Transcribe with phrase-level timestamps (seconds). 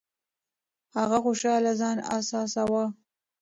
[0.97, 2.83] هغه خوشاله ځان احساساوه.